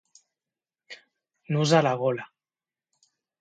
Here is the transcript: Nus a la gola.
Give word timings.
Nus 1.51 1.75
a 1.81 1.83
la 1.89 1.93
gola. 2.01 2.27